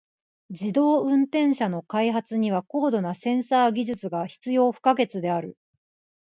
[0.49, 5.55] 自動運転車の開発には高度なセンサー技術が必要不可欠である。